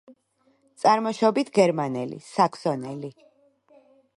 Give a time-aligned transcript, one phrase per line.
[0.83, 3.13] წარმოშობით გერმანელი, საქსონელი.